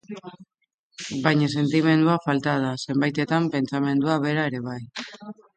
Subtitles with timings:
[1.25, 4.83] Baina sentimendua falta da; zenbaitetan, pentsamendua bera ere bai.